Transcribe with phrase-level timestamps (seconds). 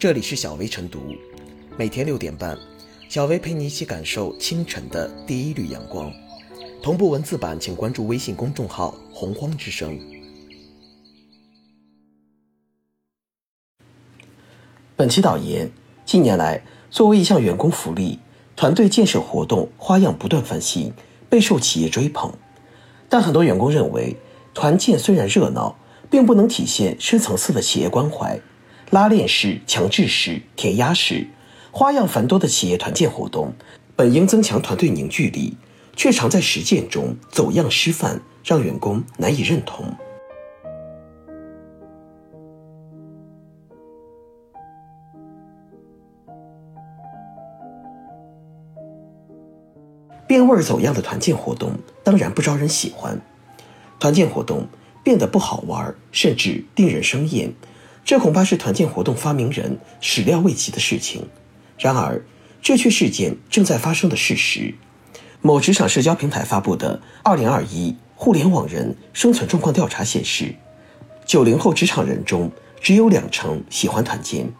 [0.00, 0.98] 这里是小薇晨读，
[1.76, 2.56] 每天六点半，
[3.10, 6.10] 小薇陪你一起感受清晨的第一缕阳光。
[6.82, 10.00] 同步文字版，请关注微信公众号“洪荒之声”。
[14.96, 15.70] 本期导言：
[16.06, 18.18] 近年来，作为一项员工福利，
[18.56, 20.94] 团队建设活动花样不断翻新，
[21.28, 22.32] 备受企业追捧。
[23.10, 24.16] 但很多员工认为，
[24.54, 25.76] 团建虽然热闹，
[26.08, 28.40] 并不能体现深层次的企业关怀。
[28.90, 31.28] 拉链式、强制式、填鸭式，
[31.70, 33.52] 花样繁多的企业团建活动，
[33.94, 35.56] 本应增强团队凝聚力，
[35.94, 39.86] 却常在实践中走样失范，让员工难以认同。
[50.26, 53.20] 变味儿走样的团建活动当然不招人喜欢，
[54.00, 54.66] 团建活动
[55.04, 57.54] 变得不好玩，甚至令人生厌。
[58.04, 61.28] 这恐怕是团建活动发明人始料未及的事情。
[61.78, 62.22] 然而，
[62.60, 64.74] 这却是件正在发生的事实。
[65.40, 70.54] 某职场社交平台发布的《二零二一互联网人生存状况调查》显示，
[71.24, 74.52] 九零后职场人中只有两成喜欢团建，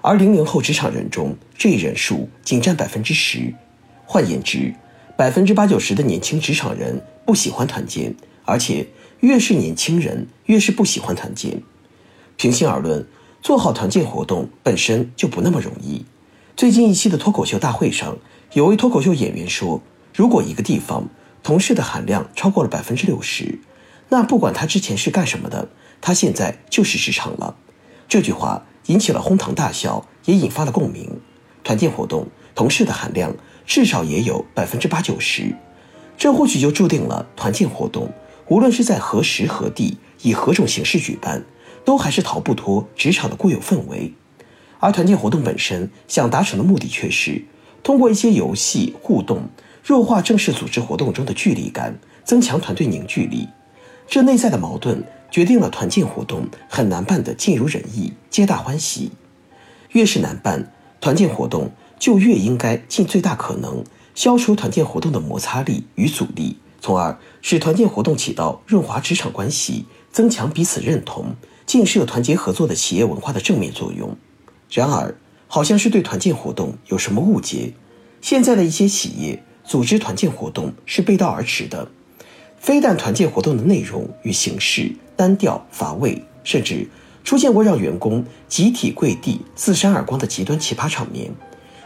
[0.00, 3.54] 而零零后职场人中这一人数仅占百分之十。
[4.04, 4.74] 换言之，
[5.16, 8.88] 百分之八九十的年轻职场人不喜欢团建，而且
[9.20, 11.62] 越是年轻人越是不喜欢团建。
[12.36, 13.06] 平心而论，
[13.42, 16.04] 做好团建活动本身就不那么容易。
[16.56, 18.16] 最近一期的脱口秀大会上，
[18.52, 19.82] 有位脱口秀演员说
[20.14, 21.08] ：“如果一个地方
[21.42, 23.58] 同事的含量超过了百分之六十，
[24.08, 25.68] 那不管他之前是干什么的，
[26.00, 27.56] 他现在就是职场了。”
[28.08, 31.20] 这句话引起了哄堂大笑，也引发了共鸣。
[31.62, 35.56] 团建活动同事的含量至少也有百分之八九十，
[36.18, 38.12] 这或许就注定了团建活动
[38.48, 41.44] 无论是在何时何地，以何种形式举办。
[41.84, 44.14] 都还是逃不脱职场的固有氛围，
[44.78, 47.44] 而团建活动本身想达成的目的却是
[47.82, 49.48] 通过一些游戏互动，
[49.84, 53.48] 弱化正式组织活动中的距离感，增强团队凝聚力。
[54.06, 59.12] 这内在的矛盾决定了团建活动很难办得尽如人意、皆大欢喜。
[59.92, 71.34] 越是难办，团建活动就越应该尽最大可能消除团建活动的摩擦力与阻力，从而使团建活动起到润滑职场关系、增强彼此认同。
[71.66, 74.16] 建设团结合作的企业文化的正面作用。
[74.70, 75.16] 然而，
[75.46, 77.72] 好像是对团建活动有什么误解。
[78.20, 81.88] 现在的一些企业组织团建活动是背道而驰的，
[82.58, 86.88] 非但团建活动的内容与形式单调乏味，甚至
[87.22, 91.30] 出现过让员工集体跪地自扇耳光的极端奇葩场面，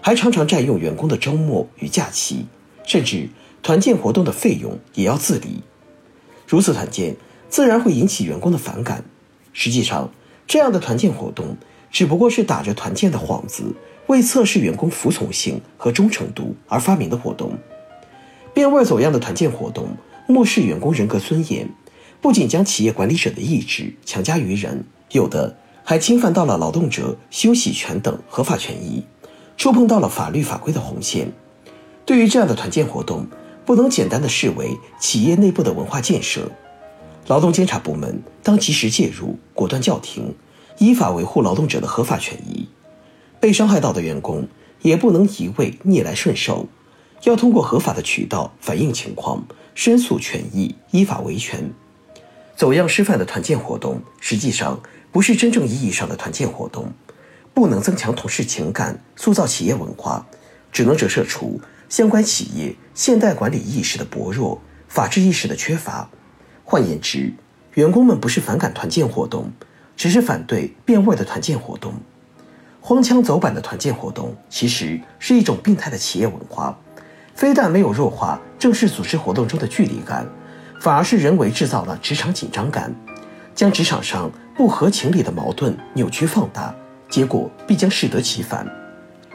[0.00, 2.46] 还常常占用员工的周末与假期，
[2.84, 3.28] 甚至
[3.62, 5.62] 团建活动的费用也要自理。
[6.46, 7.16] 如此团建，
[7.48, 9.04] 自然会引起员工的反感。
[9.52, 10.10] 实际上，
[10.46, 11.56] 这样的团建活动
[11.90, 13.74] 只不过是打着团建的幌子，
[14.06, 17.56] 为测试员工服从性和忠诚度而发明的活动。
[18.54, 19.96] 变味走样的团建活动，
[20.26, 21.68] 漠视员工人格尊严，
[22.20, 29.04] 不仅将企业管理者的意志强加于人，有的还侵犯到了劳动者休息权等合法权益，
[29.56, 31.32] 触碰到了法律法规的红线。
[32.04, 33.26] 对于这样的团建活动，
[33.64, 36.50] 不能简单的视为企业内部的文化建设。
[37.28, 40.34] 劳动监察部门当及时介入，果断叫停，
[40.78, 42.68] 依法维护劳动者的合法权益。
[43.40, 44.46] 被伤害到的员工
[44.82, 46.68] 也不能一味逆来顺受，
[47.24, 49.44] 要通过合法的渠道反映情况，
[49.74, 51.72] 申诉权益，依法维权。
[52.56, 56.92] 走样失范的团建活动，实际上不是真正意义上的团建活动，
[57.54, 60.26] 不能增强同事情感，塑造企业文化，
[60.70, 66.10] 只能折射出相关企业现代管理意识的薄弱，法治意识的缺乏。
[66.72, 67.30] 换言之，
[67.74, 69.52] 员工们不是反感团建活动，
[69.94, 71.92] 只是反对变味的团建活动。
[72.80, 76.74] 荒腔走板的团建活动其实是一种病态的企业文化，
[77.34, 80.26] 非但没有弱化正式组织活动中的距离感，
[80.80, 82.90] 反而是人为制造了职场紧张感，
[83.54, 86.74] 将职场上不合情理的矛盾扭曲放大，
[87.10, 88.66] 结果必将适得其反。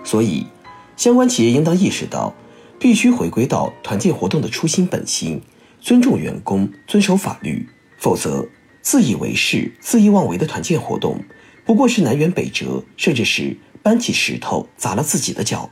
[0.03, 0.47] 所以，
[0.95, 2.33] 相关企业应当意识到，
[2.79, 5.39] 必须回归到团建活动的初心本心。
[5.79, 8.47] 尊重员工，遵守法律，否则
[8.81, 11.23] 自以为是、肆意妄为的团建活动，
[11.65, 15.69] 不过是南辕北辙，甚至是搬起石头砸了自己的脚。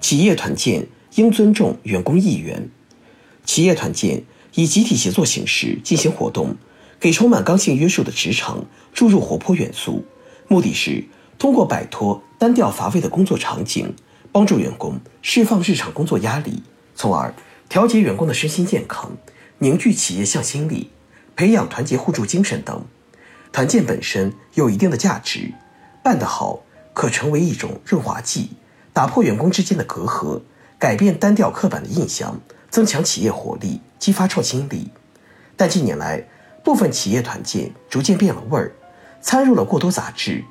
[0.00, 2.68] 企业团建应尊重员工意愿，
[3.44, 4.24] 企业团建
[4.54, 6.56] 以集体协作形式进行活动。
[7.02, 8.64] 给充满刚性约束的职场
[8.94, 10.04] 注入活泼元素，
[10.46, 11.04] 目的是
[11.36, 13.92] 通过摆脱单调乏味的工作场景，
[14.30, 16.62] 帮助员工释放日常工作压力，
[16.94, 17.34] 从而
[17.68, 19.10] 调节员工的身心健康，
[19.58, 20.90] 凝聚企业向心力，
[21.34, 22.84] 培养团结互助精神等。
[23.50, 25.52] 团建本身有一定的价值，
[26.04, 26.62] 办得好
[26.94, 28.50] 可成为一种润滑剂，
[28.92, 30.42] 打破员工之间的隔阂，
[30.78, 32.38] 改变单调刻板的印象，
[32.70, 34.90] 增强企业活力，激发创新力。
[35.56, 36.28] 但近年来，
[36.64, 38.72] 部分企业团建逐渐变了味儿，
[39.20, 40.44] 掺入了过多杂质，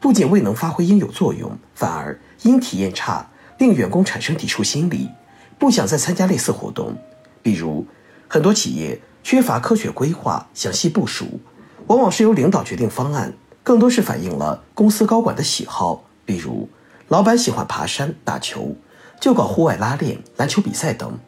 [0.00, 3.28] 不仅未能发挥应有作用，反而因体验差，
[3.58, 5.10] 令员工产生抵触心理，
[5.58, 6.96] 不想再参加类似活动。
[7.42, 7.86] 比如，
[8.26, 11.40] 很多企业缺乏科学规划、详细部署。
[11.86, 13.32] 往往是由领导决定方案，
[13.62, 16.04] 更多是反映了公司高管的喜好。
[16.26, 16.68] 比如，
[17.08, 18.76] 老板喜欢爬山、打球，
[19.18, 21.18] 就搞户外拉练、篮球比赛等。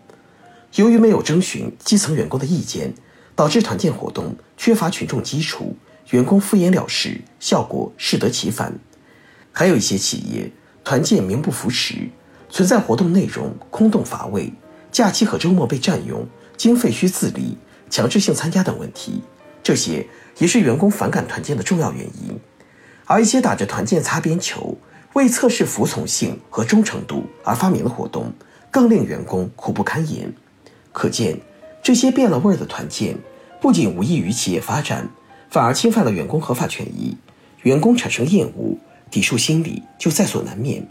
[0.75, 2.93] 由于没有征询基层员工的意见，
[3.41, 5.75] 导致团建活动缺乏群众基础，
[6.11, 8.79] 员工敷衍了事，效果适得其反。
[9.51, 10.53] 还有一些企业
[10.85, 12.11] 团建名不符实，
[12.51, 14.53] 存在活动内容空洞乏味、
[14.93, 16.29] 假期和周末被占用、
[16.59, 17.57] 经费需自理、
[17.89, 19.23] 强制性参加等问题。
[19.63, 20.07] 这些
[20.37, 22.39] 也是员工反感团建的重要原因，
[23.07, 24.77] 而一些打着团建擦边球、
[25.15, 28.31] 为测试服从性和忠诚度而发明的活动，
[28.71, 30.31] 更令员工苦不堪言。
[30.93, 31.41] 可见，
[31.83, 33.17] 这些变了味儿的团建，
[33.61, 35.09] 不仅无益于企业发展，
[35.49, 37.17] 反而侵犯了员工合法权益，
[37.63, 38.77] 员工产生厌恶、
[39.11, 40.87] 抵触心理就在所难免。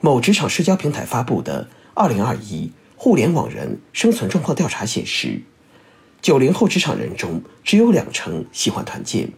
[0.00, 1.64] 某职场社交平台发布的
[1.94, 5.42] 《二零二一互联网人生存状况调查》显示。
[6.22, 9.28] 九零后职场人中只有两成喜欢团建，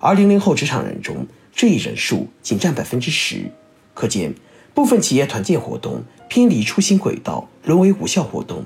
[0.00, 3.50] 而零零后职场人中这一人数仅占百分之十。
[3.92, 4.34] 可见，
[4.72, 8.64] 部分企业团建活动偏离初心轨道，沦为无效活动。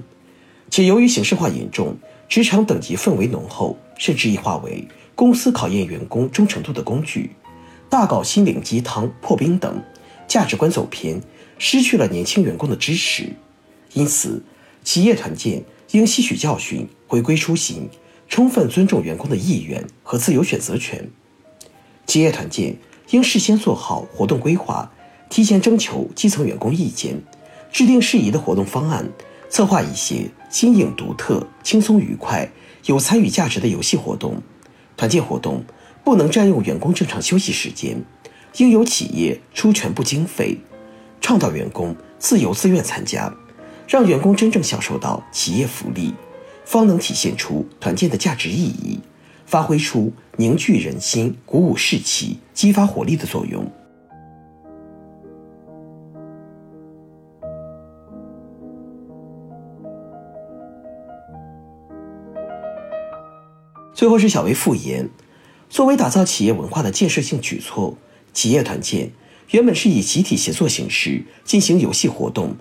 [0.71, 1.97] 且由于形式化严重，
[2.29, 7.31] 职场等级氛围浓厚，甚至异化为公司考验员工忠诚度的工具，
[7.89, 9.83] 大搞心灵鸡汤、破冰等，
[10.27, 11.21] 价值观走偏，
[11.59, 13.33] 失去了年轻员工的支持。
[13.93, 14.43] 因此，
[14.83, 15.65] 企业团建。
[15.93, 17.89] 应吸取教训，回归初心，
[18.29, 21.09] 充分尊重员工的意愿和自由选择权。
[22.07, 22.77] 企业团建
[23.11, 24.91] 应事先做好活动规划，
[25.31, 27.23] 提前征求基层员工意见，
[27.71, 29.09] 制定适宜的活动方案，
[29.49, 32.49] 策划一些新颖独特、轻松愉快、
[32.87, 34.43] 有参与价值的游戏活动。
[34.97, 35.65] 团建活动
[36.05, 38.03] 不能占用员工正常休息时间，
[38.57, 40.59] 应由企业出全部经费，
[41.21, 43.33] 倡导员工自由自愿参加。
[43.89, 46.13] 让员工真正享受到企业福利，
[46.65, 48.99] 方能体现出团建的价值意义，
[49.47, 53.71] 发挥出凝聚人心、鼓舞士气、激发活力的作用。
[63.97, 65.09] 最后是小薇复言，
[65.71, 67.97] 作为打造企业文化的建设性举措，
[68.35, 69.11] 企业团建
[69.53, 72.55] 原本是以集体协作形式进行游戏活动。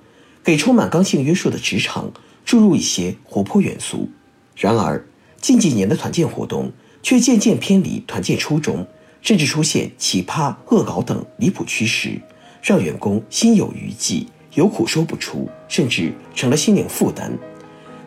[0.45, 2.09] 给充满刚性约束的职场
[2.45, 4.09] 注入一些活泼元素，
[4.55, 5.05] 然而
[5.41, 6.71] 近几年的团建活动
[7.03, 8.87] 却渐渐偏离团建初衷，
[9.21, 12.21] 甚至出现奇葩、恶搞等离谱趋势，
[12.63, 17.37] 让员工心有余悸，有苦说不出，甚至成了心灵负担。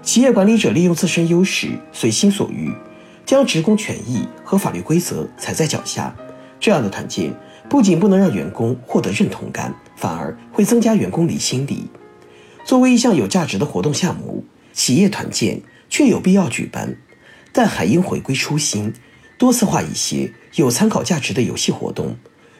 [0.00, 2.72] 企业管理者利用自身优势，随心所欲，
[3.28, 6.16] 将职工权益和法律规则踩在脚下，
[6.58, 7.30] 这样的团建
[7.68, 11.90] 不仅不能让员工获得认同感，反而会增加员工离心力。
[12.64, 16.96] 作为一项有价值的活动项目，企业团建确有必要举办，
[17.52, 18.94] 但还应回归初心，
[19.36, 22.16] 多次化一些有参考价值的游戏活动，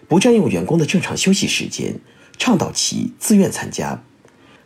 [0.06, 1.98] 不占用员工的正常休息时间，
[2.36, 4.02] 倡导其自愿参加，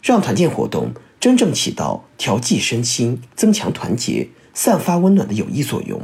[0.03, 6.01] 让团建活动真正起到调剂身心、增强团结、 散发温暖的有益作用。